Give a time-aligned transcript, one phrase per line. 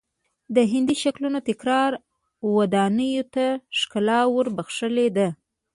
[0.55, 1.91] د هندسي شکلونو تکرار
[2.55, 3.45] ودانیو ته
[3.79, 5.27] ښکلا ور بخښلې ده.